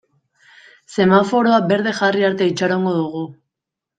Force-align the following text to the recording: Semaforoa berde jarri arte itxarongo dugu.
Semaforoa 0.93 1.59
berde 1.73 1.93
jarri 2.01 2.27
arte 2.31 2.47
itxarongo 2.53 2.97
dugu. 3.01 3.23